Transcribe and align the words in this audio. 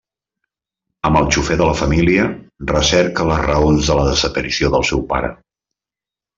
Amb 1.09 1.19
el 1.19 1.29
xofer 1.35 1.57
de 1.59 1.67
la 1.71 1.75
família, 1.81 2.25
recerca 2.73 3.29
les 3.33 3.45
raons 3.45 3.93
de 3.93 4.01
la 4.01 4.09
desaparició 4.11 4.75
del 4.79 4.89
seu 4.93 5.07
pare. 5.15 5.35